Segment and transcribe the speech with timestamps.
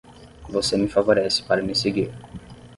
[0.49, 2.11] Você me favorece para me seguir.